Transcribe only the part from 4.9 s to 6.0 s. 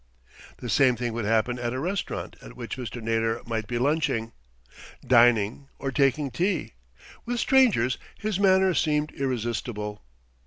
dining or